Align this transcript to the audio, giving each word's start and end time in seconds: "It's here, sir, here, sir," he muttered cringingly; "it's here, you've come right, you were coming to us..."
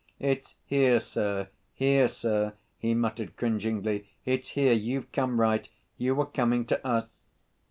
"It's 0.19 0.55
here, 0.65 0.99
sir, 0.99 1.49
here, 1.75 2.07
sir," 2.07 2.53
he 2.79 2.95
muttered 2.95 3.37
cringingly; 3.37 4.09
"it's 4.25 4.49
here, 4.57 4.73
you've 4.73 5.11
come 5.11 5.39
right, 5.39 5.69
you 5.95 6.15
were 6.15 6.25
coming 6.25 6.65
to 6.65 6.83
us..." 6.83 7.21